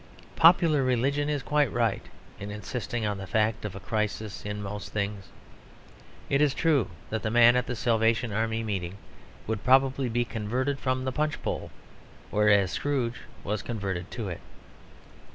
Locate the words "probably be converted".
9.63-10.79